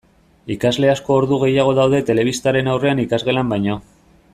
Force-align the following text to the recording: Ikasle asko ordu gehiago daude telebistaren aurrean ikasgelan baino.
Ikasle 0.53 0.89
asko 0.93 1.17
ordu 1.17 1.39
gehiago 1.45 1.75
daude 1.81 2.01
telebistaren 2.09 2.73
aurrean 2.75 3.07
ikasgelan 3.07 3.55
baino. 3.57 3.81